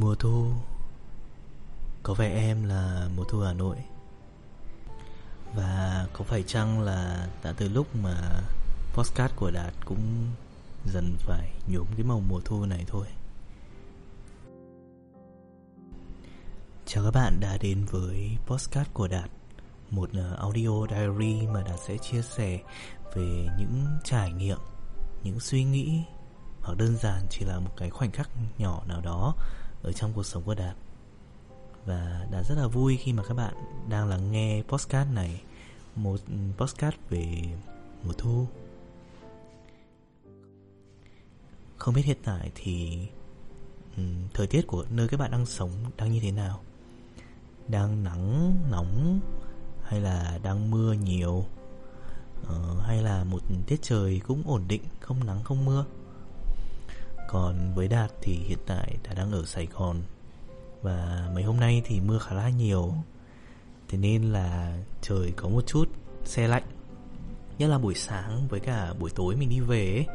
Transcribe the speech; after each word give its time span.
Mùa 0.00 0.14
thu. 0.14 0.46
Có 2.02 2.14
vẻ 2.14 2.32
em 2.34 2.64
là 2.64 3.08
mùa 3.16 3.24
thu 3.24 3.40
Hà 3.40 3.52
Nội. 3.52 3.76
Và 5.54 6.06
có 6.12 6.24
phải 6.24 6.42
chăng 6.42 6.80
là 6.80 7.28
đã 7.42 7.52
từ 7.56 7.68
lúc 7.68 7.96
mà 7.96 8.40
Postcard 8.94 9.34
của 9.36 9.50
Đạt 9.50 9.74
cũng 9.84 10.26
dần 10.84 11.16
phải 11.18 11.50
nhuốm 11.66 11.86
cái 11.96 12.04
màu 12.04 12.20
mùa 12.20 12.40
thu 12.44 12.64
này 12.64 12.84
thôi? 12.86 13.06
Chào 16.86 17.04
các 17.04 17.10
bạn 17.10 17.40
đã 17.40 17.58
đến 17.60 17.84
với 17.90 18.36
Postcard 18.46 18.90
của 18.92 19.08
Đạt, 19.08 19.30
Một 19.90 20.10
ờ, 20.14 20.34
audio 20.34 20.86
diary 20.90 21.46
mà 21.46 21.62
Đạt 21.62 21.80
sẽ 21.86 21.98
chia 21.98 22.22
sẻ 22.22 22.58
về 23.14 23.48
những 23.58 23.86
trải 24.04 24.32
nghiệm, 24.32 24.58
Những 25.22 25.40
suy 25.40 25.64
nghĩ. 25.64 26.02
Hoặc 26.62 26.78
đơn 26.78 26.96
giản 26.96 27.26
chỉ 27.30 27.44
là 27.44 27.58
một 27.58 27.72
cái 27.76 27.90
khoảnh 27.90 28.10
khắc 28.10 28.30
nhỏ 28.58 28.82
nào 28.86 29.00
đó 29.00 29.34
ở 29.82 29.92
trong 29.92 30.12
cuộc 30.12 30.22
sống 30.22 30.42
của 30.42 30.54
Đạt. 30.54 30.76
Và 31.86 32.26
Đạt 32.30 32.46
rất 32.46 32.54
là 32.58 32.66
vui 32.66 32.96
khi 32.96 33.12
mà 33.12 33.22
các 33.22 33.34
bạn 33.34 33.54
đang 33.88 34.08
lắng 34.08 34.32
nghe 34.32 34.62
postcard 34.68 35.10
này 35.10 35.42
Một 35.96 36.20
ừ, 36.26 36.34
postcard 36.56 36.96
về 37.10 37.26
mùa 38.04 38.12
thu. 38.18 38.46
Không 41.76 41.94
biết 41.94 42.04
hiện 42.04 42.18
tại 42.24 42.50
thì 42.54 42.98
um, 43.96 44.28
thời 44.34 44.46
tiết 44.46 44.66
của 44.66 44.84
nơi 44.90 45.08
các 45.08 45.20
bạn 45.20 45.30
đang 45.30 45.46
sống 45.46 45.70
đang 45.96 46.12
như 46.12 46.20
thế 46.20 46.32
nào? 46.32 46.60
Đang 47.68 48.04
nắng 48.04 48.56
nóng 48.70 49.20
hay 49.82 50.00
là 50.00 50.38
đang 50.42 50.70
mưa 50.70 50.92
nhiều? 50.92 51.44
Uh, 52.42 52.80
Hay 52.82 53.02
là 53.02 53.24
một 53.24 53.42
tiết 53.66 53.82
trời 53.82 54.20
cũng 54.26 54.42
ổn 54.46 54.64
định 54.68 54.82
không 55.00 55.26
nắng 55.26 55.44
không 55.44 55.64
mưa? 55.64 55.84
Còn 57.28 57.72
với 57.74 57.88
Đạt 57.88 58.10
thì 58.22 58.34
hiện 58.34 58.58
tại 58.66 58.96
đã 59.04 59.14
đang 59.14 59.32
ở 59.32 59.44
Sài 59.44 59.66
Gòn. 59.66 60.02
Và 60.82 61.28
mấy 61.34 61.42
hôm 61.42 61.60
nay 61.60 61.82
thì 61.84 62.00
mưa 62.00 62.18
khá 62.18 62.34
là 62.34 62.48
nhiều. 62.48 62.94
Thế 63.88 63.98
nên 63.98 64.22
là 64.22 64.78
trời 65.02 65.32
có 65.36 65.48
một 65.48 65.66
chút 65.66 65.88
xe 66.24 66.48
lạnh. 66.48 66.62
Nhất 67.58 67.68
là 67.68 67.78
buổi 67.78 67.94
sáng 67.94 68.48
với 68.48 68.60
cả 68.60 68.94
buổi 68.98 69.10
tối 69.10 69.36
mình 69.36 69.48
đi 69.48 69.60
về 69.60 69.92
ấy, 69.92 70.06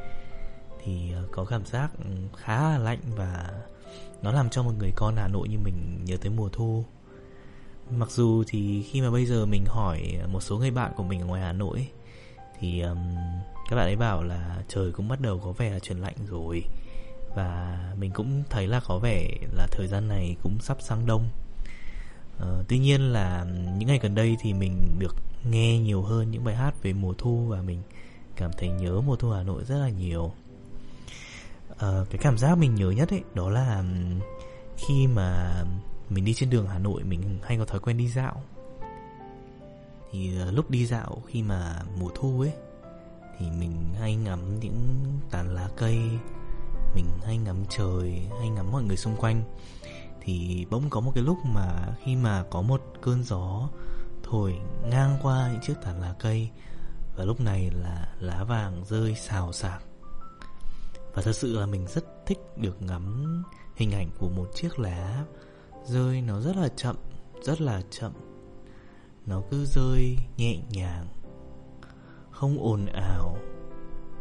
Thì 0.83 1.11
ờ, 1.11 1.27
có 1.31 1.45
cảm 1.45 1.65
giác 1.65 1.91
ừ, 1.97 2.09
khá 2.37 2.69
là 2.69 2.77
lạnh 2.77 2.99
và 3.15 3.49
Nó 4.21 4.31
làm 4.31 4.49
cho 4.49 4.63
một 4.63 4.71
người 4.79 4.91
con 4.95 5.15
Hà 5.15 5.27
Nội 5.27 5.47
như 5.49 5.59
mình 5.59 6.05
nhớ 6.05 6.17
tới 6.17 6.29
mùa 6.29 6.49
thu. 6.49 6.85
Mặc 7.91 8.11
dù 8.11 8.43
thì 8.47 8.83
khi 8.83 9.01
mà 9.01 9.11
bây 9.11 9.25
giờ 9.25 9.45
mình 9.45 9.65
hỏi 9.65 10.19
một 10.31 10.41
số 10.41 10.57
người 10.57 10.71
bạn 10.71 10.91
của 10.95 11.03
mình 11.03 11.21
ở 11.21 11.25
ngoài 11.25 11.41
Hà 11.41 11.53
Nội 11.53 11.87
Thì 12.59 12.81
um, 12.81 13.15
các 13.69 13.75
bạn 13.75 13.85
ấy 13.85 13.95
bảo 13.95 14.23
là 14.23 14.63
trời 14.67 14.91
cũng 14.91 15.07
bắt 15.07 15.21
đầu 15.21 15.39
có 15.39 15.51
vẻ 15.51 15.69
là 15.69 15.79
chuyển 15.79 15.97
lạnh 15.97 16.15
rồi 16.29 16.63
và 17.35 17.79
mình 17.97 18.11
cũng 18.11 18.43
thấy 18.49 18.67
là 18.67 18.81
có 18.87 18.99
vẻ 18.99 19.29
là 19.51 19.67
thời 19.71 19.87
gian 19.87 20.07
này 20.07 20.35
cũng 20.43 20.59
sắp 20.59 20.77
sang 20.81 21.05
đông. 21.05 21.29
Uh, 22.37 22.67
tuy 22.67 22.79
nhiên 22.79 23.01
là 23.01 23.45
những 23.77 23.87
ngày 23.87 23.99
gần 24.01 24.15
đây 24.15 24.37
thì 24.41 24.53
mình 24.53 24.95
được 24.99 25.15
nghe 25.43 25.79
nhiều 25.79 26.01
hơn 26.01 26.31
những 26.31 26.43
bài 26.43 26.55
hát 26.55 26.83
về 26.83 26.93
mùa 26.93 27.13
thu 27.17 27.45
và 27.47 27.61
mình 27.61 27.81
cảm 28.35 28.51
thấy 28.57 28.69
nhớ 28.69 29.01
mùa 29.01 29.15
thu 29.15 29.31
hà 29.31 29.43
nội 29.43 29.63
rất 29.63 29.77
là 29.77 29.89
nhiều. 29.89 30.31
Uh, 31.71 32.09
cái 32.09 32.17
cảm 32.21 32.37
giác 32.37 32.57
mình 32.57 32.75
nhớ 32.75 32.91
nhất 32.91 33.09
ấy 33.09 33.23
đó 33.33 33.49
là 33.49 33.83
khi 34.77 35.07
mà 35.07 35.63
mình 36.09 36.25
đi 36.25 36.33
trên 36.33 36.49
đường 36.49 36.67
hà 36.67 36.79
nội 36.79 37.03
mình 37.03 37.39
hay 37.43 37.57
có 37.57 37.65
thói 37.65 37.79
quen 37.79 37.97
đi 37.97 38.07
dạo. 38.07 38.41
Thì 40.11 40.31
uh, 40.47 40.53
lúc 40.53 40.69
đi 40.69 40.85
dạo 40.85 41.21
khi 41.27 41.43
mà 41.43 41.81
mùa 41.99 42.09
thu 42.15 42.41
ấy 42.41 42.51
thì 43.39 43.45
mình 43.59 43.75
hay 43.99 44.15
ngắm 44.15 44.59
những 44.59 45.03
tàn 45.31 45.55
lá 45.55 45.69
cây 45.77 45.99
mình 46.95 47.05
hay 47.23 47.37
ngắm 47.37 47.63
trời, 47.69 48.27
hay 48.39 48.49
ngắm 48.49 48.71
mọi 48.71 48.83
người 48.83 48.97
xung 48.97 49.15
quanh. 49.15 49.43
Thì 50.21 50.65
bỗng 50.69 50.89
có 50.89 50.99
một 50.99 51.11
cái 51.15 51.23
lúc 51.23 51.37
mà 51.45 51.95
khi 52.03 52.15
mà 52.15 52.43
có 52.51 52.61
một 52.61 52.81
cơn 53.01 53.23
gió 53.23 53.69
thổi 54.23 54.59
ngang 54.89 55.17
qua 55.21 55.49
những 55.51 55.61
chiếc 55.61 55.73
tàn 55.83 56.01
lá 56.01 56.15
cây, 56.19 56.49
và 57.15 57.25
lúc 57.25 57.39
này 57.39 57.71
là 57.71 58.13
lá 58.19 58.43
vàng 58.43 58.85
rơi 58.85 59.15
xào 59.15 59.51
xạc. 59.51 59.83
Và 61.13 61.21
thật 61.21 61.35
sự 61.35 61.59
là 61.59 61.65
mình 61.65 61.87
rất 61.87 62.05
thích 62.25 62.39
được 62.57 62.81
ngắm 62.81 63.43
hình 63.75 63.91
ảnh 63.91 64.09
của 64.19 64.29
một 64.29 64.49
chiếc 64.55 64.79
lá 64.79 65.25
rơi 65.85 66.21
nó 66.21 66.39
rất 66.39 66.55
là 66.55 66.67
chậm, 66.67 66.95
rất 67.43 67.61
là 67.61 67.81
chậm. 67.89 68.11
Nó 69.25 69.41
cứ 69.51 69.65
rơi 69.65 70.17
nhẹ 70.37 70.59
nhàng, 70.69 71.07
không 72.31 72.57
ồn 72.59 72.85
ào, 72.85 73.37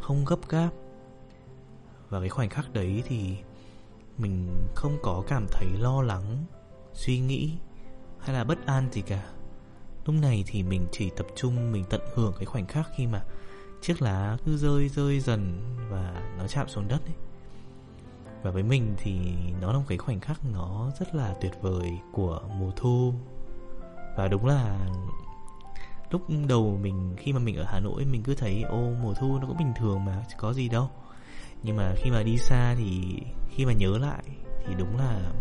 không 0.01 0.25
gấp 0.25 0.49
gáp 0.49 0.71
và 2.13 2.21
cái 2.21 2.29
khoảnh 2.29 2.49
khắc 2.49 2.73
đấy 2.73 3.03
thì 3.07 3.37
mình 4.19 4.49
không 4.75 4.97
có 5.03 5.23
cảm 5.29 5.47
thấy 5.51 5.69
lo 5.79 6.03
lắng, 6.03 6.45
suy 6.93 7.19
nghĩ 7.19 7.53
hay 8.19 8.35
là 8.35 8.45
bất 8.45 8.67
an 8.67 8.89
gì 8.93 9.03
cả. 9.03 9.25
Lúc 10.05 10.15
này 10.23 10.45
thì 10.47 10.63
mình 10.63 10.87
chỉ 10.93 11.11
tập 11.11 11.27
trung, 11.37 11.73
mình 11.73 11.85
tận 11.91 12.01
hưởng 12.15 12.33
cái 12.37 12.45
khoảnh 12.45 12.67
khắc 12.67 12.91
khi 12.97 13.07
mà 13.07 13.25
chiếc 13.83 14.03
lá 14.03 14.37
cứ 14.45 14.57
rơi 14.57 14.89
rơi 14.89 15.21
dần 15.21 15.63
và 15.91 16.23
nó 16.39 16.47
chạm 16.47 16.69
xuống 16.69 16.89
đất 16.89 17.07
ấy. 17.07 17.15
Và 18.43 18.51
với 18.51 18.63
mình 18.63 18.95
thì 18.99 19.21
nó 19.61 19.73
là 19.73 19.79
một 19.79 19.85
cái 19.89 19.99
khoảnh 19.99 20.21
khắc 20.21 20.45
nó 20.53 20.91
rất 21.01 21.15
là 21.15 21.35
tuyệt 21.41 21.53
vời 21.61 21.99
của 22.13 22.41
mùa 22.59 22.71
thu. 22.77 23.15
Và 24.17 24.29
đúng 24.29 24.47
là 24.47 24.89
lúc 26.11 26.23
đầu 26.49 26.79
mình, 26.83 27.15
khi 27.19 27.33
mà 27.33 27.39
mình 27.39 27.57
ở 27.57 27.65
Hà 27.69 27.81
Nội, 27.81 28.05
mình 28.05 28.23
cứ 28.23 28.35
thấy, 28.35 28.63
ô, 28.63 28.91
mùa 29.03 29.15
thu 29.15 29.39
nó 29.39 29.47
cũng 29.47 29.59
bình 29.59 29.73
thường 29.77 30.05
mà, 30.05 30.25
có 30.39 30.53
gì 30.53 30.69
đâu 30.69 30.91
nhưng 31.63 31.77
mà 31.77 31.95
khi 31.97 32.11
mà 32.11 32.23
đi 32.23 32.39
xa 32.39 32.75
thì, 32.79 33.19
khi 33.51 33.67
mà 33.67 33.73
nhớ 33.73 33.99
lại 33.99 34.25
thì 34.67 34.75
đúng 34.79 34.97
là 34.97 35.33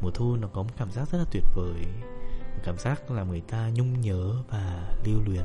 mùa 0.00 0.10
thu 0.10 0.36
nó 0.36 0.48
có 0.48 0.62
một 0.62 0.70
cảm 0.76 0.90
giác 0.90 1.08
rất 1.10 1.18
là 1.18 1.24
tuyệt 1.30 1.44
vời. 1.54 1.86
Một 2.54 2.60
cảm 2.64 2.78
giác 2.78 3.10
làm 3.10 3.28
người 3.28 3.40
ta 3.40 3.70
nhung 3.74 4.00
nhớ 4.00 4.34
và 4.48 4.94
lưu 5.04 5.20
luyến. 5.26 5.44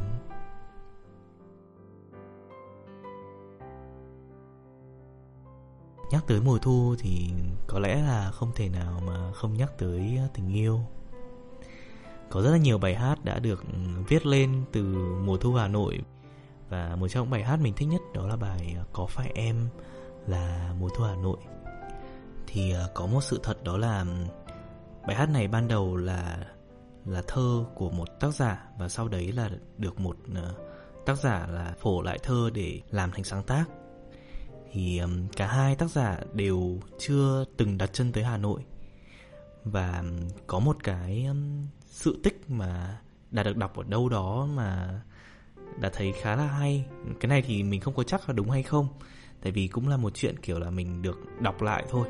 Nhắc 6.12 6.24
tới 6.28 6.42
mùa 6.42 6.58
thu 6.58 6.96
thì 7.00 7.32
có 7.68 7.80
lẽ 7.80 8.02
là 8.02 8.32
không 8.32 8.52
thể 8.56 8.70
nào 8.70 9.02
mà 9.08 9.32
không 9.32 9.54
nhắc 9.54 9.78
tới 9.78 10.20
tình 10.34 10.54
yêu. 10.54 10.80
Có 12.30 12.42
rất 12.42 12.52
là 12.52 12.58
nhiều 12.58 12.78
bài 12.78 12.96
hát 12.96 13.26
đã 13.26 13.40
được 13.40 13.64
viết 14.08 14.26
lên 14.26 14.64
từ 14.72 14.84
mùa 15.26 15.38
thu 15.38 15.54
hà 15.54 15.68
nội. 15.68 16.02
Và 16.70 16.96
một 16.96 17.08
trong 17.08 17.24
những 17.24 17.32
bài 17.32 17.44
hát 17.44 17.60
mình 17.62 17.74
thích 17.74 17.86
nhất 17.86 18.02
đó 18.14 18.28
là 18.28 18.36
bài 18.36 18.76
có 18.94 19.06
phải 19.06 19.32
em? 19.36 19.68
Là 20.28 20.74
mùa 20.80 20.90
thu 20.90 21.04
Hà 21.04 21.16
Nội. 21.16 21.38
Thì 22.48 22.74
à, 22.74 22.88
có 22.94 23.06
một 23.06 23.24
sự 23.24 23.40
thật 23.44 23.64
đó 23.64 23.78
là 23.78 24.06
bài 25.08 25.16
hát 25.16 25.30
này 25.30 25.48
ban 25.48 25.68
đầu 25.68 25.96
là 25.96 26.38
là 27.06 27.22
thơ 27.28 27.66
của 27.76 27.90
một 27.90 28.20
tác 28.20 28.34
giả 28.34 28.68
và 28.78 28.90
sau 28.90 29.08
đấy 29.08 29.32
là 29.32 29.50
được 29.78 30.00
một 30.00 30.18
à, 30.36 30.50
tác 31.06 31.18
giả 31.18 31.48
là 31.48 31.74
phổ 31.80 32.02
lại 32.02 32.20
thơ 32.24 32.50
để 32.54 32.82
làm 32.90 33.12
thành 33.12 33.24
sáng 33.24 33.44
tác. 33.44 33.66
Thì 34.72 35.02
cả 35.36 35.48
hai 35.48 35.76
tác 35.76 35.90
giả 35.90 36.20
đều 36.34 36.80
chưa 37.00 37.46
từng 37.58 37.78
đặt 37.78 37.94
chân 37.94 38.12
tới 38.12 38.24
Hà 38.24 38.38
Nội. 38.38 38.62
Và 39.64 40.04
có 40.48 40.60
một 40.60 40.78
cái 40.84 41.28
sự 41.86 42.20
tích 42.24 42.50
mà 42.50 42.98
đã 43.32 43.44
được 43.44 43.58
đọc 43.58 43.76
ở 43.78 43.84
đâu 43.84 44.10
đó 44.10 44.48
mà 44.56 45.02
đã 45.80 45.90
thấy 45.94 46.14
khá 46.22 46.36
là 46.36 46.48
hay. 46.48 46.86
Cái 47.20 47.30
này 47.30 47.42
thì 47.42 47.64
mình 47.64 47.82
không 47.82 47.94
có 47.94 48.04
chắc 48.04 48.30
là 48.30 48.34
đúng 48.34 48.50
hay 48.50 48.64
không 48.64 48.88
tại 49.46 49.52
vì 49.52 49.68
cũng 49.68 49.88
là 49.88 49.98
một 49.98 50.14
chuyện 50.14 50.40
kiểu 50.40 50.60
là 50.60 50.70
mình 50.70 51.02
được 51.02 51.18
đọc 51.40 51.62
lại 51.62 51.86
thôi. 51.90 52.08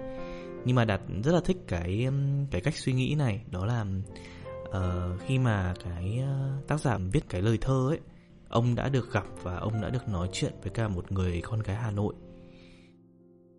Nhưng 0.66 0.76
mà 0.76 0.86
đạt 0.86 1.02
rất 1.24 1.32
là 1.32 1.42
thích 1.46 1.58
cái 1.68 2.08
cái 2.52 2.62
cách 2.62 2.76
suy 2.76 2.94
nghĩ 2.94 3.16
này. 3.16 3.42
Đó 3.52 3.66
là 3.66 3.86
uh, 4.68 5.22
khi 5.22 5.40
mà 5.40 5.74
cái 5.84 6.20
ờ, 6.20 6.62
tác 6.68 6.80
giả 6.80 6.98
viết 7.12 7.30
cái 7.30 7.42
lời 7.42 7.58
thơ 7.62 7.88
ấy 7.90 8.00
ông 8.50 8.76
đã 8.76 8.90
được 8.90 9.12
gặp 9.12 9.26
và 9.44 9.56
ông 9.56 9.82
đã 9.82 9.90
được 9.90 10.08
nói 10.08 10.30
chuyện 10.32 10.54
với 10.62 10.72
cả 10.72 10.88
một 10.88 11.12
người 11.12 11.42
con 11.42 11.60
gái 11.60 11.76
hà 11.76 11.92
nội. 11.92 12.14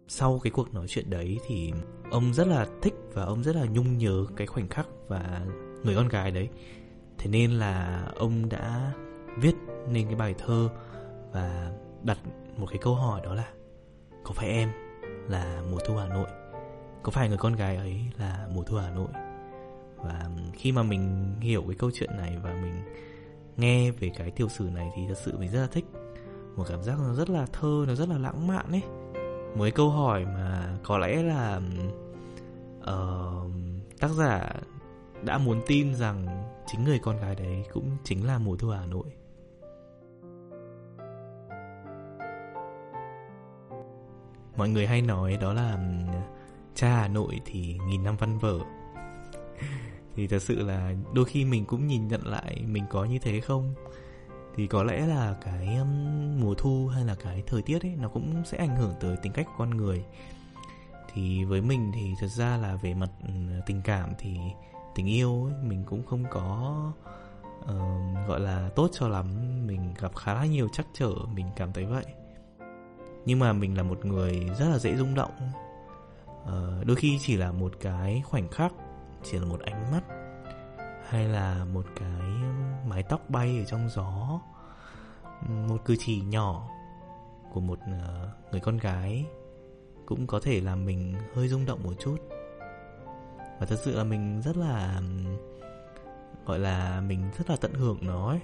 Sau 0.08 0.40
cái 0.42 0.50
cuộc 0.50 0.74
nói 0.74 0.86
chuyện 0.88 1.10
đấy 1.10 1.38
thì 1.46 1.72
ông 2.10 2.34
rất 2.34 2.46
là 2.46 2.66
thích 2.82 2.94
và 3.12 3.24
ông 3.24 3.42
rất 3.42 3.56
là 3.56 3.64
nhung 3.64 3.98
nhớ 3.98 4.24
cái 4.36 4.46
khoảnh 4.46 4.68
khắc 4.68 4.86
và 5.08 5.46
người 5.84 5.94
con 5.96 6.08
gái 6.08 6.30
đấy. 6.30 6.48
Thế 7.18 7.30
nên 7.30 7.50
là 7.50 8.04
ông 8.16 8.48
đã 8.48 8.92
viết 9.38 9.54
nên 9.88 10.06
cái 10.06 10.16
bài 10.16 10.34
thơ 10.38 10.68
và 11.32 11.72
đặt 12.02 12.18
một 12.56 12.66
cái 12.70 12.78
câu 12.82 12.94
hỏi 12.94 13.20
đó 13.24 13.34
là 13.34 13.52
có 14.26 14.32
phải 14.32 14.48
em 14.48 14.72
là 15.28 15.62
mùa 15.70 15.78
thu 15.86 15.96
Hà 15.96 16.08
Nội? 16.08 16.26
Có 17.02 17.10
phải 17.10 17.28
người 17.28 17.38
con 17.38 17.56
gái 17.56 17.76
ấy 17.76 18.00
là 18.18 18.48
mùa 18.54 18.62
thu 18.62 18.76
Hà 18.76 18.90
Nội? 18.90 19.08
Và 19.96 20.30
khi 20.52 20.72
mà 20.72 20.82
mình 20.82 21.34
hiểu 21.40 21.64
cái 21.66 21.76
câu 21.78 21.90
chuyện 21.94 22.16
này 22.16 22.36
Và 22.42 22.54
mình 22.62 22.82
nghe 23.56 23.90
về 23.90 24.10
cái 24.18 24.30
tiểu 24.30 24.48
sử 24.48 24.64
này 24.74 24.90
Thì 24.96 25.02
thật 25.08 25.18
sự 25.24 25.38
mình 25.38 25.50
rất 25.50 25.60
là 25.60 25.66
thích. 25.66 25.84
Một 26.56 26.64
cảm 26.68 26.82
giác 26.82 26.98
nó 26.98 27.14
rất 27.14 27.30
là 27.30 27.46
thơ 27.52 27.84
Nó 27.88 27.94
rất 27.94 28.08
là 28.08 28.18
lãng 28.18 28.46
mạn 28.46 28.72
ấy. 28.72 28.82
Một 29.54 29.64
cái 29.64 29.70
câu 29.70 29.90
hỏi 29.90 30.24
mà 30.24 30.78
có 30.84 30.98
lẽ 30.98 31.22
là 31.22 31.60
uh, 32.80 33.50
Tác 34.00 34.08
giả 34.08 34.52
đã 35.22 35.38
muốn 35.38 35.60
tin 35.66 35.94
rằng 35.94 36.44
Chính 36.66 36.84
người 36.84 36.98
con 36.98 37.20
gái 37.20 37.34
đấy 37.34 37.64
cũng 37.72 37.96
chính 38.04 38.26
là 38.26 38.38
mùa 38.38 38.56
thu 38.56 38.68
Hà 38.68 38.86
Nội. 38.86 39.06
Mọi 44.56 44.68
người 44.68 44.86
hay 44.86 45.02
nói 45.02 45.38
đó 45.40 45.52
là 45.52 45.78
cha 46.74 46.88
Hà 46.88 47.08
Nội 47.08 47.40
thì 47.44 47.78
nghìn 47.88 48.04
năm 48.04 48.16
văn 48.16 48.38
vở. 48.38 48.58
Thì 50.16 50.26
thật 50.26 50.42
sự 50.42 50.62
là 50.62 50.92
đôi 51.12 51.24
khi 51.24 51.44
mình 51.44 51.64
cũng 51.64 51.86
nhìn 51.86 52.08
nhận 52.08 52.26
lại 52.26 52.62
mình 52.66 52.84
có 52.90 53.04
như 53.04 53.18
thế 53.18 53.40
không? 53.40 53.74
Thì 54.56 54.66
có 54.66 54.82
lẽ 54.82 55.06
là 55.06 55.36
cái 55.44 55.78
mùa 56.40 56.54
thu 56.54 56.88
hay 56.94 57.04
là 57.04 57.14
cái 57.14 57.42
thời 57.46 57.62
tiết 57.62 57.82
ấy 57.82 57.96
nó 58.00 58.08
cũng 58.08 58.42
sẽ 58.44 58.58
ảnh 58.58 58.76
hưởng 58.76 58.94
tới 59.00 59.16
tính 59.22 59.32
cách 59.32 59.46
của 59.46 59.54
con 59.58 59.70
người. 59.70 60.04
Thì 61.14 61.44
với 61.44 61.60
mình 61.60 61.92
thì 61.94 62.14
thật 62.20 62.26
ra 62.26 62.56
là 62.56 62.76
về 62.76 62.94
mặt 62.94 63.10
tình 63.66 63.82
cảm 63.84 64.12
thì 64.18 64.38
tình 64.94 65.06
yêu 65.06 65.44
ấy, 65.44 65.54
mình 65.62 65.84
cũng 65.86 66.06
không 66.06 66.24
có 66.30 66.82
uh, 67.62 68.28
gọi 68.28 68.40
là 68.40 68.70
tốt 68.76 68.90
cho 68.92 69.08
lắm. 69.08 69.26
Mình 69.66 69.94
gặp 70.00 70.16
khá 70.16 70.34
là 70.34 70.46
nhiều 70.46 70.68
trắc 70.68 70.86
trở 70.92 71.10
mình 71.34 71.46
cảm 71.56 71.72
thấy 71.72 71.84
vậy 71.84 72.04
nhưng 73.26 73.38
mà 73.38 73.52
mình 73.52 73.76
là 73.76 73.82
một 73.82 74.04
người 74.04 74.50
rất 74.58 74.68
là 74.68 74.78
dễ 74.78 74.96
rung 74.96 75.14
động 75.14 75.32
ờ, 76.44 76.84
đôi 76.86 76.96
khi 76.96 77.18
chỉ 77.20 77.36
là 77.36 77.52
một 77.52 77.72
cái 77.80 78.22
khoảnh 78.26 78.48
khắc 78.48 78.72
chỉ 79.22 79.38
là 79.38 79.44
một 79.44 79.60
ánh 79.60 79.92
mắt 79.92 80.02
hay 81.08 81.28
là 81.28 81.64
một 81.64 81.84
cái 81.96 82.20
mái 82.86 83.02
tóc 83.02 83.30
bay 83.30 83.58
ở 83.58 83.64
trong 83.64 83.88
gió 83.88 84.40
một 85.48 85.84
cử 85.84 85.96
chỉ 85.98 86.20
nhỏ 86.20 86.68
của 87.52 87.60
một 87.60 87.78
ờ, 87.86 88.30
người 88.50 88.60
con 88.60 88.78
gái 88.78 89.26
cũng 90.06 90.26
có 90.26 90.40
thể 90.40 90.60
làm 90.60 90.86
mình 90.86 91.14
hơi 91.34 91.48
rung 91.48 91.66
động 91.66 91.82
một 91.82 91.94
chút 91.98 92.16
và 93.60 93.66
thật 93.66 93.76
sự 93.84 93.96
là 93.96 94.04
mình 94.04 94.42
rất 94.44 94.56
là 94.56 95.00
gọi 96.46 96.58
là 96.58 97.00
mình 97.00 97.30
rất 97.38 97.50
là 97.50 97.56
tận 97.56 97.74
hưởng 97.74 97.98
nó 98.02 98.28
ấy 98.28 98.40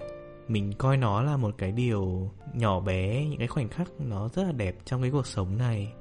mình 0.53 0.73
coi 0.79 0.97
nó 0.97 1.23
là 1.23 1.37
một 1.37 1.55
cái 1.59 1.73
điều 1.73 2.31
nhỏ 2.53 2.81
bé, 2.81 3.25
những 3.25 3.39
cái 3.39 3.49
khoảnh 3.49 3.69
khắc 3.69 3.89
nó 3.99 4.29
rất 4.29 4.43
là 4.43 4.53
đẹp 4.53 4.77
trong 4.85 5.03
cái 5.03 5.11
cuộc 5.11 5.27
sống 5.27 5.59
này. 5.59 5.93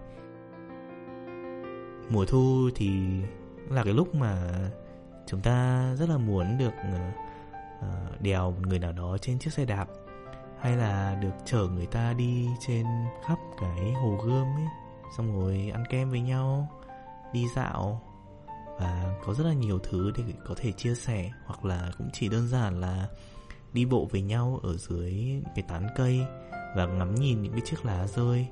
Mùa 2.09 2.25
thu 2.25 2.69
thì 2.75 2.89
là 3.69 3.83
cái 3.83 3.93
lúc 3.93 4.15
mà 4.15 4.51
chúng 5.27 5.41
ta 5.41 5.87
rất 5.95 6.09
là 6.09 6.17
muốn 6.17 6.57
được 6.57 6.73
ờ, 6.77 7.11
ờ, 7.81 8.07
đèo 8.19 8.55
người 8.65 8.79
nào 8.79 8.91
đó 8.91 9.17
trên 9.17 9.39
chiếc 9.39 9.53
xe 9.53 9.65
đạp, 9.65 9.87
hay 10.59 10.77
là 10.77 11.15
được 11.21 11.33
chở 11.45 11.67
người 11.67 11.85
ta 11.85 12.13
đi 12.13 12.47
trên 12.59 12.85
khắp 13.25 13.37
cái 13.61 13.93
hồ 13.93 14.17
gươm 14.25 14.45
ấy, 14.45 14.65
xong 15.17 15.39
rồi 15.39 15.71
ăn 15.73 15.83
kem 15.89 16.09
với 16.09 16.21
nhau, 16.21 16.67
đi 17.33 17.47
dạo, 17.55 18.01
và 18.79 19.15
có 19.25 19.33
rất 19.33 19.43
là 19.43 19.53
nhiều 19.53 19.79
thứ 19.79 20.11
để 20.17 20.23
có 20.45 20.55
thể 20.57 20.71
chia 20.71 20.95
sẻ, 20.95 21.31
hoặc 21.45 21.65
là 21.65 21.91
cũng 21.97 22.09
chỉ 22.13 22.29
đơn 22.29 22.47
giản 22.47 22.81
là 22.81 23.07
đi 23.73 23.85
bộ 23.85 24.07
với 24.11 24.21
nhau 24.21 24.59
ở 24.63 24.77
dưới 24.77 25.41
cái 25.55 25.65
tán 25.67 25.87
cây 25.95 26.21
và 26.75 26.85
ngắm 26.85 27.15
nhìn 27.15 27.41
những 27.41 27.51
cái 27.51 27.61
chiếc 27.65 27.85
lá 27.85 28.07
rơi. 28.07 28.47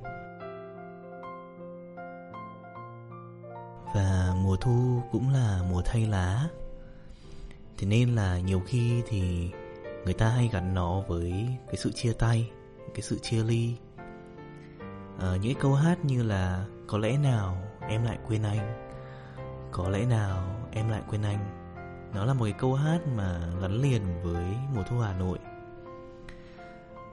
Và 3.94 4.34
mùa 4.42 4.56
thu 4.56 5.02
cũng 5.12 5.32
là 5.32 5.62
mùa 5.70 5.82
thay 5.84 6.06
lá. 6.06 6.48
Thế 7.78 7.86
nên 7.86 8.14
là 8.14 8.38
nhiều 8.38 8.62
khi 8.66 9.02
thì 9.08 9.50
người 10.04 10.14
ta 10.14 10.28
hay 10.28 10.48
gắn 10.52 10.74
nó 10.74 11.00
với 11.00 11.46
cái 11.66 11.76
sự 11.76 11.92
chia 11.92 12.12
tay 12.12 12.50
cái 12.94 13.02
sự 13.02 13.18
chia 13.18 13.44
ly. 13.44 13.76
À, 15.18 15.36
những 15.42 15.58
câu 15.60 15.74
hát 15.74 16.04
như 16.04 16.22
là 16.22 16.66
có 16.86 16.98
lẽ 16.98 17.18
nào 17.18 17.62
em 17.88 18.04
lại 18.04 18.18
quên 18.28 18.42
anh? 18.42 18.90
Có 19.72 19.88
lẽ 19.88 20.04
nào 20.06 20.68
em 20.72 20.88
lại 20.88 21.02
quên 21.10 21.22
anh? 21.22 21.59
Nó 22.14 22.24
là 22.24 22.34
một 22.34 22.44
cái 22.44 22.54
câu 22.58 22.74
hát 22.74 22.98
mà 23.16 23.40
gắn 23.60 23.82
liền 23.82 24.02
với 24.22 24.44
mùa 24.74 24.82
thu 24.88 24.98
hà 24.98 25.18
nội. 25.18 25.38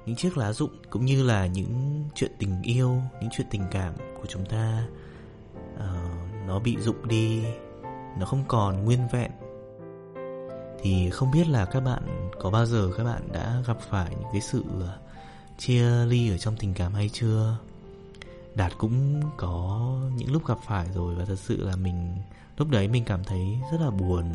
Những 0.05 0.15
chiếc 0.15 0.37
lá 0.37 0.53
rụng 0.53 0.71
cũng 0.89 1.05
như 1.05 1.23
là 1.23 1.45
những 1.45 2.03
chuyện 2.15 2.31
tình 2.39 2.61
yêu 2.61 3.01
những 3.21 3.29
chuyện 3.31 3.47
tình 3.51 3.63
cảm 3.71 3.93
của 3.97 4.25
chúng 4.27 4.45
ta 4.45 4.87
uh, 5.75 6.47
nó 6.47 6.59
bị 6.59 6.77
rụng 6.77 7.07
đi 7.07 7.43
nó 8.19 8.25
không 8.25 8.43
còn 8.47 8.85
nguyên 8.85 9.07
vẹn. 9.11 9.31
Thì 10.81 11.09
không 11.09 11.31
biết 11.31 11.47
là 11.47 11.65
các 11.65 11.79
bạn 11.79 12.29
có 12.39 12.49
bao 12.49 12.65
giờ 12.65 12.91
các 12.97 13.03
bạn 13.03 13.21
đã 13.31 13.61
gặp 13.67 13.77
phải 13.89 14.09
những 14.09 14.29
cái 14.31 14.41
sự 14.41 14.63
ờ, 14.79 14.97
chia 15.57 16.05
ly 16.05 16.31
ở 16.31 16.37
trong 16.37 16.55
tình 16.59 16.73
cảm 16.73 16.93
hay 16.93 17.09
chưa? 17.09 17.57
Đạt 18.55 18.71
cũng 18.77 19.21
có 19.37 19.91
những 20.15 20.31
lúc 20.31 20.47
gặp 20.47 20.57
phải 20.67 20.87
rồi 20.93 21.15
và 21.15 21.25
thật 21.25 21.39
sự 21.39 21.63
là 21.63 21.75
mình 21.75 22.17
lúc 22.57 22.69
đấy 22.69 22.87
mình 22.87 23.03
cảm 23.05 23.23
thấy 23.23 23.59
rất 23.71 23.81
là 23.81 23.89
buồn 23.89 24.25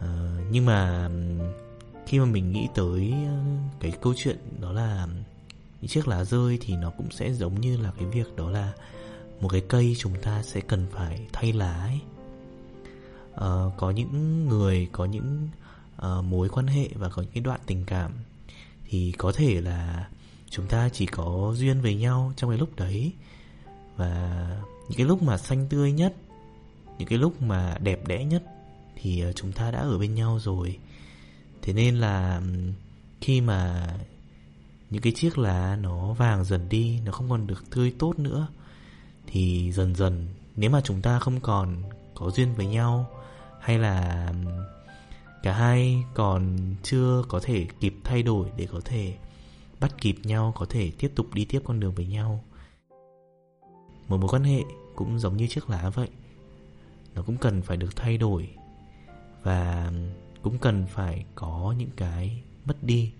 à, 0.00 0.08
nhưng 0.50 0.66
mà 0.66 1.10
khi 2.06 2.18
mà 2.18 2.24
mình 2.24 2.52
nghĩ 2.52 2.68
tới 2.74 3.14
ờ, 3.26 3.38
cái 3.80 3.92
câu 4.00 4.14
chuyện 4.16 4.38
đó 4.60 4.72
là 4.72 5.06
những 5.80 5.88
chiếc 5.88 6.08
lá 6.08 6.24
rơi 6.24 6.58
thì 6.60 6.76
nó 6.76 6.90
cũng 6.90 7.10
sẽ 7.10 7.32
giống 7.32 7.60
như 7.60 7.76
là 7.76 7.92
cái 7.98 8.04
việc 8.06 8.36
đó 8.36 8.50
là 8.50 8.72
một 9.40 9.48
cái 9.48 9.62
cây 9.68 9.96
chúng 9.98 10.14
ta 10.22 10.42
sẽ 10.42 10.60
cần 10.60 10.86
phải 10.92 11.26
thay 11.32 11.52
lá 11.52 11.72
ấy. 11.72 12.00
Uh, 13.32 13.72
có 13.76 13.90
những 13.90 14.46
người 14.48 14.88
có 14.92 15.04
những 15.04 15.48
uh, 15.96 16.24
mối 16.24 16.48
quan 16.48 16.66
hệ 16.66 16.88
và 16.94 17.08
có 17.08 17.22
những 17.22 17.30
cái 17.32 17.42
đoạn 17.42 17.60
tình 17.66 17.84
cảm 17.86 18.12
thì 18.88 19.12
có 19.18 19.32
thể 19.32 19.60
là 19.60 20.08
chúng 20.50 20.66
ta 20.66 20.88
chỉ 20.88 21.06
có 21.06 21.52
duyên 21.56 21.80
với 21.80 21.94
nhau 21.94 22.32
trong 22.36 22.50
cái 22.50 22.58
lúc 22.58 22.76
đấy. 22.76 23.12
Và 23.96 24.46
những 24.88 24.98
cái 24.98 25.06
lúc 25.06 25.22
mà 25.22 25.38
xanh 25.38 25.66
tươi 25.68 25.92
nhất 25.92 26.14
những 26.98 27.08
cái 27.08 27.18
lúc 27.18 27.42
mà 27.42 27.76
đẹp 27.80 28.06
đẽ 28.06 28.24
nhất 28.24 28.42
thì 28.96 29.20
ờ, 29.20 29.32
chúng 29.32 29.52
ta 29.52 29.70
đã 29.70 29.78
ở 29.78 29.98
bên 29.98 30.14
nhau 30.14 30.38
rồi. 30.38 30.78
Thế 31.62 31.72
nên 31.72 31.96
là 31.96 32.42
khi 33.20 33.40
mà 33.40 33.88
những 34.90 35.02
cái 35.02 35.12
chiếc 35.12 35.38
lá 35.38 35.76
nó 35.80 36.12
vàng 36.12 36.44
dần 36.44 36.68
đi, 36.68 37.00
nó 37.04 37.12
không 37.12 37.30
còn 37.30 37.46
được 37.46 37.70
tươi 37.70 37.92
tốt 37.98 38.18
nữa, 38.18 38.48
thì 39.26 39.72
dần 39.72 39.94
dần 39.94 40.28
nếu 40.56 40.70
mà 40.70 40.80
chúng 40.84 41.02
ta 41.02 41.18
không 41.18 41.40
còn 41.40 41.82
có 42.14 42.30
duyên 42.30 42.54
với 42.54 42.66
nhau 42.66 43.10
hay 43.60 43.78
là 43.78 44.32
cả 45.42 45.52
hai 45.52 46.04
còn 46.14 46.58
chưa 46.82 47.24
có 47.28 47.40
thể 47.42 47.66
kịp 47.80 47.94
thay 48.04 48.22
đổi 48.22 48.48
để 48.56 48.68
có 48.72 48.80
thể 48.84 49.14
bắt 49.80 49.94
kịp 50.00 50.16
nhau, 50.22 50.52
có 50.56 50.66
thể 50.68 50.92
tiếp 50.98 51.12
tục 51.14 51.34
đi 51.34 51.44
tiếp 51.44 51.60
con 51.64 51.80
đường 51.80 51.94
với 51.94 52.06
nhau, 52.06 52.44
một 54.08 54.16
mối 54.16 54.28
quan 54.28 54.44
hệ 54.44 54.62
cũng 54.94 55.18
giống 55.18 55.36
như 55.36 55.46
chiếc 55.46 55.70
lá 55.70 55.90
vậy. 55.90 56.08
Nó 57.14 57.22
cũng 57.22 57.36
cần 57.36 57.62
phải 57.62 57.76
được 57.76 57.96
thay 57.96 58.18
đổi 58.18 58.48
và 59.42 59.92
cũng 60.42 60.58
cần 60.58 60.86
phải 60.86 61.24
có 61.34 61.74
những 61.78 61.90
cái 61.96 62.42
mất 62.64 62.82
đi 62.82 63.12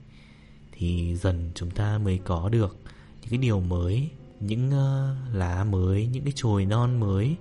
thì 0.73 1.17
dần 1.17 1.51
chúng 1.55 1.71
ta 1.71 1.99
mới 1.99 2.21
có 2.25 2.49
được 2.49 2.77
những 3.21 3.31
cái 3.31 3.39
điều 3.39 3.61
mới 3.61 4.11
những 4.41 4.69
uh, 4.69 5.35
lá 5.35 5.65
mới 5.65 6.07
những 6.07 6.25
cái 6.25 6.33
chồi 6.37 6.65
non 6.65 7.01
mới. 7.01 7.37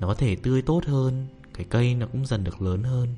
Nó 0.00 0.06
có 0.06 0.14
thể 0.14 0.36
tươi 0.36 0.62
tốt 0.62 0.84
hơn 0.86 1.26
cái 1.54 1.66
cây 1.70 1.94
nó 1.94 2.06
cũng 2.06 2.26
dần 2.26 2.44
được 2.44 2.62
lớn 2.62 2.82
hơn. 2.82 3.14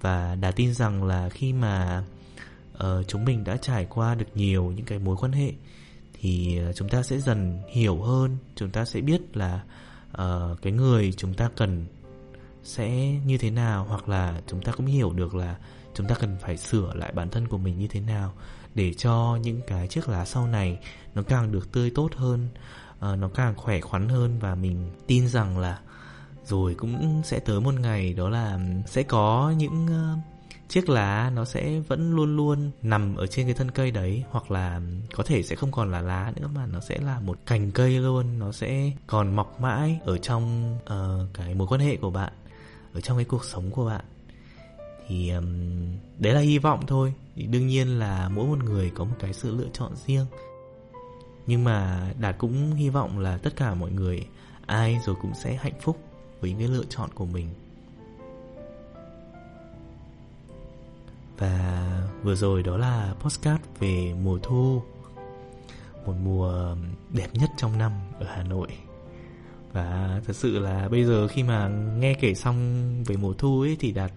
Và 0.00 0.34
đã 0.34 0.50
tin 0.50 0.74
rằng 0.74 1.04
là 1.04 1.28
khi 1.28 1.52
mà 1.52 2.04
uh, 2.74 3.08
chúng 3.08 3.24
mình 3.24 3.44
đã 3.44 3.56
trải 3.56 3.84
qua 3.84 4.14
được 4.14 4.26
nhiều 4.34 4.72
những 4.76 4.86
cái 4.86 4.98
mối 4.98 5.16
quan 5.16 5.32
hệ 5.32 5.52
thì 6.20 6.60
uh, 6.70 6.76
chúng 6.76 6.88
ta 6.88 7.02
sẽ 7.02 7.18
dần 7.18 7.62
hiểu 7.72 8.02
hơn 8.02 8.36
chúng 8.54 8.70
ta 8.70 8.84
sẽ 8.84 9.00
biết 9.00 9.36
là 9.36 9.64
uh, 10.12 10.62
cái 10.62 10.72
người 10.72 11.12
chúng 11.16 11.34
ta 11.34 11.50
cần 11.56 11.86
sẽ 12.68 12.90
như 13.24 13.38
thế 13.38 13.50
nào 13.50 13.86
hoặc 13.88 14.08
là 14.08 14.40
chúng 14.46 14.62
ta 14.62 14.72
cũng 14.72 14.86
hiểu 14.86 15.12
được 15.12 15.34
là 15.34 15.56
chúng 15.94 16.06
ta 16.06 16.14
cần 16.14 16.36
phải 16.40 16.56
sửa 16.56 16.94
lại 16.94 17.12
bản 17.12 17.30
thân 17.30 17.48
của 17.48 17.58
mình 17.58 17.78
như 17.78 17.86
thế 17.86 18.00
nào 18.00 18.32
để 18.74 18.94
cho 18.94 19.38
những 19.42 19.60
cái 19.66 19.88
chiếc 19.88 20.08
lá 20.08 20.24
sau 20.24 20.46
này 20.46 20.78
nó 21.14 21.22
càng 21.22 21.52
được 21.52 21.72
tươi 21.72 21.90
tốt 21.94 22.10
hơn 22.16 22.48
uh, 22.98 23.18
nó 23.18 23.28
càng 23.28 23.54
khỏe 23.56 23.80
khoắn 23.80 24.08
hơn. 24.08 24.38
Và 24.38 24.54
mình 24.54 24.90
tin 25.06 25.28
rằng 25.28 25.58
là 25.58 25.78
rồi 26.46 26.74
cũng 26.74 27.22
sẽ 27.24 27.38
tới 27.38 27.60
một 27.60 27.74
ngày 27.74 28.12
đó 28.12 28.28
là 28.28 28.58
sẽ 28.86 29.02
có 29.02 29.54
những 29.56 29.84
uh, 29.86 30.18
chiếc 30.68 30.88
lá 30.88 31.30
nó 31.34 31.44
sẽ 31.44 31.80
vẫn 31.80 32.12
luôn 32.12 32.36
luôn 32.36 32.70
nằm 32.82 33.16
ở 33.16 33.26
trên 33.26 33.46
cái 33.46 33.54
thân 33.54 33.70
cây 33.70 33.90
đấy 33.90 34.24
hoặc 34.30 34.50
là 34.50 34.80
có 35.14 35.24
thể 35.24 35.42
sẽ 35.42 35.56
không 35.56 35.72
còn 35.72 35.90
là 35.90 36.00
lá 36.00 36.32
nữa 36.36 36.48
mà 36.54 36.66
nó 36.66 36.80
sẽ 36.80 36.98
là 36.98 37.20
một 37.20 37.38
cành 37.46 37.70
cây 37.70 37.90
luôn. 37.90 38.38
Nó 38.38 38.52
sẽ 38.52 38.90
còn 39.06 39.36
mọc 39.36 39.60
mãi 39.60 40.00
ở 40.04 40.18
trong 40.18 40.76
uh, 40.84 41.34
cái 41.34 41.54
mối 41.54 41.68
quan 41.70 41.80
hệ 41.80 41.96
của 41.96 42.10
bạn 42.10 42.32
ở 42.98 43.00
trong 43.00 43.16
cái 43.16 43.24
cuộc 43.24 43.44
sống 43.44 43.70
của 43.70 43.84
bạn. 43.84 44.04
Thì 45.06 45.30
um, 45.30 45.46
đấy 46.18 46.34
là 46.34 46.40
hy 46.40 46.58
vọng 46.58 46.86
thôi. 46.86 47.14
Thì 47.36 47.46
đương 47.46 47.66
nhiên 47.66 47.98
là 47.98 48.28
mỗi 48.28 48.46
một 48.46 48.64
người 48.64 48.90
có 48.90 49.04
một 49.04 49.14
cái 49.18 49.32
sự 49.32 49.56
lựa 49.56 49.68
chọn 49.72 49.92
riêng. 50.06 50.26
Nhưng 51.46 51.64
mà 51.64 52.08
đạt 52.20 52.38
cũng 52.38 52.74
hy 52.74 52.88
vọng 52.88 53.18
là 53.18 53.38
tất 53.38 53.56
cả 53.56 53.74
mọi 53.74 53.90
người 53.90 54.26
ai 54.66 55.00
rồi 55.06 55.16
cũng 55.22 55.32
sẽ 55.34 55.54
hạnh 55.54 55.80
phúc 55.80 55.98
với 56.40 56.50
những 56.50 56.58
cái 56.58 56.68
lựa 56.68 56.84
chọn 56.88 57.10
của 57.14 57.26
mình. 57.26 57.48
Và 61.38 62.02
vừa 62.22 62.34
rồi 62.34 62.62
đó 62.62 62.76
là 62.76 63.14
postcard 63.20 63.62
về 63.78 64.14
mùa 64.22 64.38
thu. 64.42 64.82
Một 66.06 66.14
mùa 66.24 66.76
đẹp 67.10 67.28
nhất 67.32 67.50
trong 67.56 67.78
năm 67.78 67.92
ở 68.18 68.26
hà 68.28 68.42
nội 68.42 68.68
và 69.72 70.20
thật 70.26 70.36
sự 70.36 70.58
là 70.58 70.88
bây 70.88 71.04
giờ 71.04 71.28
khi 71.28 71.42
mà 71.42 71.68
nghe 71.98 72.14
kể 72.14 72.34
xong 72.34 72.56
về 73.04 73.16
mùa 73.16 73.32
thu 73.32 73.60
ấy 73.60 73.76
thì 73.80 73.92
đạt 73.92 74.12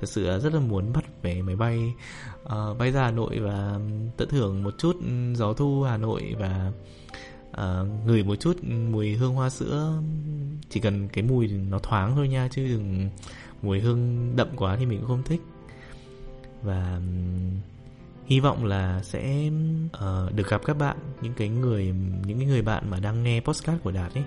thật 0.00 0.06
sự 0.06 0.38
rất 0.38 0.52
là 0.52 0.60
muốn 0.60 0.92
bắt 0.92 1.04
vé 1.22 1.42
máy 1.42 1.56
bay 1.56 1.94
uh, 2.42 2.78
bay 2.78 2.90
ra 2.90 3.02
hà 3.02 3.10
nội 3.10 3.38
và 3.38 3.78
tận 4.16 4.28
hưởng 4.30 4.62
một 4.62 4.74
chút 4.78 4.96
gió 5.34 5.52
thu 5.52 5.82
hà 5.82 5.96
nội 5.96 6.36
và 6.38 6.72
uh, 7.50 8.06
ngửi 8.06 8.22
một 8.22 8.36
chút 8.36 8.64
mùi 8.64 9.14
hương 9.14 9.34
hoa 9.34 9.50
sữa. 9.50 10.02
Chỉ 10.70 10.80
cần 10.80 11.08
cái 11.08 11.24
mùi 11.24 11.48
nó 11.48 11.78
thoáng 11.78 12.14
thôi 12.14 12.28
nha 12.28 12.48
chứ 12.52 12.68
đừng 12.68 13.10
mùi 13.62 13.80
hương 13.80 14.32
đậm 14.36 14.48
quá 14.56 14.76
thì 14.76 14.86
mình 14.86 14.98
cũng 14.98 15.08
không 15.08 15.22
thích. 15.22 15.40
Và 16.62 17.00
hy 18.26 18.40
vọng 18.40 18.64
là 18.64 19.02
sẽ 19.02 19.50
uh, 19.86 20.34
được 20.34 20.48
gặp 20.48 20.60
các 20.64 20.76
bạn 20.76 20.96
những 21.20 21.34
cái 21.34 21.48
người 21.48 21.94
những 22.26 22.38
cái 22.38 22.46
người 22.46 22.62
bạn 22.62 22.90
mà 22.90 23.00
đang 23.00 23.22
nghe 23.22 23.40
postcard 23.40 23.82
của 23.82 23.90
đạt 23.90 24.14
ấy. 24.14 24.24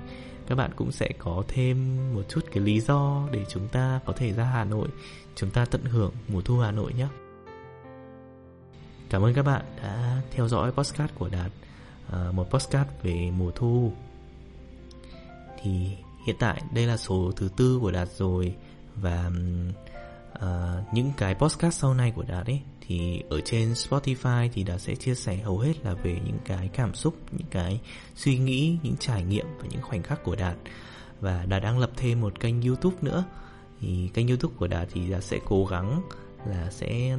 Các 0.47 0.55
bạn 0.55 0.71
cũng 0.75 0.91
sẽ 0.91 1.09
có 1.17 1.43
thêm 1.47 1.97
một 2.15 2.21
chút 2.29 2.45
cái 2.51 2.63
lý 2.63 2.79
do 2.79 3.27
để 3.31 3.45
chúng 3.49 3.67
ta 3.67 3.99
có 4.05 4.13
thể 4.13 4.33
ra 4.33 4.43
Hà 4.43 4.63
Nội 4.63 4.87
chúng 5.35 5.49
ta 5.49 5.65
tận 5.65 5.83
hưởng 5.83 6.11
mùa 6.27 6.41
thu 6.41 6.59
Hà 6.59 6.71
Nội 6.71 6.93
nhé. 6.93 7.07
Cảm 9.09 9.21
ơn 9.21 9.33
các 9.33 9.45
bạn 9.45 9.65
đã 9.83 10.21
theo 10.31 10.47
dõi 10.47 10.71
postcard 10.71 11.13
của 11.15 11.29
đạt 11.29 11.51
uh, 12.07 12.33
một 12.33 12.51
postcard 12.51 12.89
về 13.03 13.31
mùa 13.37 13.51
thu. 13.51 13.91
Thì 15.63 15.89
hiện 16.25 16.35
tại 16.39 16.61
đây 16.73 16.85
là 16.87 16.97
số 16.97 17.31
thứ 17.35 17.49
tư 17.57 17.79
của 17.81 17.91
đạt 17.91 18.07
rồi 18.17 18.55
và 18.95 19.31
uh, 20.33 20.93
những 20.93 21.11
cái 21.17 21.35
postcard 21.35 21.77
sau 21.77 21.93
này 21.93 22.11
của 22.15 22.23
đạt 22.27 22.45
ấy 22.45 22.61
thì 22.87 23.23
ở 23.29 23.41
trên 23.41 23.73
Spotify 23.73 24.49
thì 24.53 24.63
đã 24.63 24.77
sẽ 24.77 24.95
chia 24.95 25.15
sẻ 25.15 25.35
hầu 25.35 25.59
hết 25.59 25.73
là 25.83 25.93
về 25.93 26.19
những 26.25 26.37
cái 26.45 26.69
cảm 26.73 26.93
xúc, 26.93 27.15
những 27.31 27.47
cái 27.51 27.79
suy 28.15 28.37
nghĩ, 28.37 28.77
những 28.83 28.95
trải 28.99 29.23
nghiệm 29.23 29.45
và 29.59 29.67
những 29.69 29.81
khoảnh 29.81 30.03
khắc 30.03 30.23
của 30.23 30.35
Đạt. 30.35 30.55
Và 31.19 31.45
Đạt 31.45 31.63
đang 31.63 31.79
lập 31.79 31.91
thêm 31.95 32.21
một 32.21 32.39
kênh 32.39 32.61
YouTube 32.61 32.95
nữa. 33.01 33.23
Thì 33.81 34.09
kênh 34.13 34.27
YouTube 34.27 34.55
của 34.57 34.67
Đạt 34.67 34.87
thì 34.93 35.09
Đạt 35.09 35.23
sẽ 35.23 35.39
cố 35.45 35.65
gắng 35.65 36.01
là 36.45 36.71
sẽ 36.71 37.17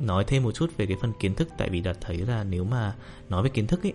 nói 0.00 0.24
thêm 0.26 0.42
một 0.42 0.52
chút 0.52 0.70
về 0.76 0.86
cái 0.86 0.96
phần 1.00 1.12
kiến 1.20 1.34
thức 1.34 1.48
tại 1.58 1.70
vì 1.70 1.80
Đạt 1.80 1.96
thấy 2.00 2.16
là 2.16 2.44
nếu 2.44 2.64
mà 2.64 2.94
nói 3.28 3.42
về 3.42 3.50
kiến 3.50 3.66
thức 3.66 3.82
ấy 3.82 3.92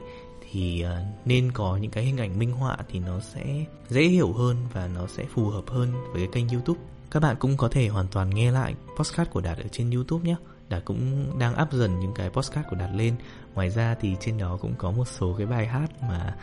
thì 0.51 0.81
à, 0.81 1.05
nên 1.25 1.51
có 1.51 1.77
những 1.77 1.91
cái 1.91 2.03
hình 2.03 2.17
ảnh 2.17 2.39
minh 2.39 2.51
họa 2.51 2.77
thì 2.91 2.99
nó 2.99 3.19
sẽ 3.19 3.65
dễ 3.89 4.01
hiểu 4.01 4.33
hơn 4.33 4.57
và 4.73 4.89
nó 4.95 5.07
sẽ 5.07 5.25
phù 5.25 5.49
hợp 5.49 5.69
hơn 5.69 5.91
với 6.11 6.21
cái 6.21 6.29
kênh 6.31 6.49
YouTube. 6.49 6.79
Các 7.11 7.19
bạn 7.19 7.35
cũng 7.39 7.57
có 7.57 7.69
thể 7.69 7.87
hoàn 7.87 8.07
toàn 8.07 8.29
nghe 8.29 8.51
lại 8.51 8.75
podcast 8.97 9.29
của 9.29 9.41
Đạt 9.41 9.57
ở 9.57 9.67
trên 9.71 9.91
YouTube 9.91 10.29
nhé. 10.29 10.35
Đạt 10.69 10.85
cũng 10.85 11.31
đang 11.39 11.55
áp 11.55 11.73
dần 11.73 11.99
những 11.99 12.13
cái 12.13 12.29
postcard 12.29 12.69
của 12.69 12.75
Đạt 12.75 12.89
lên. 12.95 13.15
Ngoài 13.53 13.69
ra 13.69 13.95
thì 14.01 14.15
trên 14.19 14.37
đó 14.37 14.57
cũng 14.61 14.75
có 14.77 14.91
một 14.91 15.07
số 15.07 15.35
cái 15.37 15.47
bài 15.47 15.67
hát 15.67 15.89
mà 16.01 16.35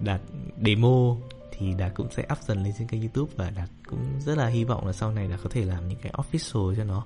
Đạt 0.00 0.20
demo 0.66 1.16
thì 1.52 1.74
Đạt 1.74 1.92
cũng 1.94 2.10
sẽ 2.10 2.26
up 2.32 2.38
dần 2.42 2.64
lên 2.64 2.72
trên 2.78 2.88
kênh 2.88 3.00
youtube 3.00 3.32
Và 3.36 3.50
Đạt 3.50 3.68
cũng 3.88 4.20
rất 4.20 4.38
là 4.38 4.46
hy 4.46 4.64
vọng 4.64 4.86
là 4.86 4.92
sau 4.92 5.12
này 5.12 5.28
Đạt 5.28 5.40
có 5.42 5.50
thể 5.52 5.64
làm 5.64 5.88
những 5.88 5.98
cái 6.02 6.12
official 6.12 6.76
cho 6.76 6.84
nó. 6.84 7.04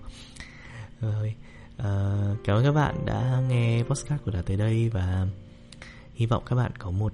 Rồi 1.01 1.35
uh, 1.75 2.45
Cảm 2.45 2.57
ơn 2.57 2.65
các 2.65 2.73
bạn 2.73 3.07
đã 3.07 3.43
nghe 3.49 3.83
postcard 3.83 4.23
của 4.25 4.31
Đạt 4.31 4.47
tới 4.47 4.57
đây 4.57 4.89
Và 4.89 5.27
hy 6.15 6.27
vọng 6.27 6.43
các 6.47 6.57
bạn 6.57 6.73
có 6.79 6.91
một 6.91 7.13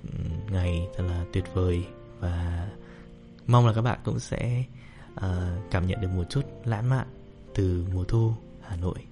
ngày 0.50 0.88
thật 0.96 1.04
là 1.08 1.24
tuyệt 1.32 1.44
vời 1.54 1.84
Và 2.20 2.68
mong 3.46 3.66
là 3.66 3.72
các 3.72 3.82
bạn 3.82 3.98
cũng 4.04 4.18
sẽ 4.18 4.64
uh, 5.14 5.22
cảm 5.70 5.86
nhận 5.86 6.00
được 6.00 6.10
một 6.10 6.24
chút 6.30 6.42
lãng 6.64 6.88
mạn 6.88 7.06
từ 7.54 7.86
mùa 7.94 8.04
thu 8.04 8.34
Hà 8.60 8.76
Nội 8.76 9.11